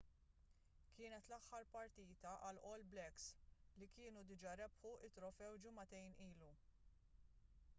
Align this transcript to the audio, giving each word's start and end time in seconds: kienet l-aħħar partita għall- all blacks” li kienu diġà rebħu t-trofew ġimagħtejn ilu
kienet 0.99 1.27
l-aħħar 1.31 1.67
partita 1.73 2.31
għall- 2.47 2.63
all 2.69 2.85
blacks” 2.93 3.27
li 3.81 3.89
kienu 3.99 4.23
diġà 4.31 4.55
rebħu 4.63 4.95
t-trofew 5.03 5.61
ġimagħtejn 5.67 6.17
ilu 6.29 6.49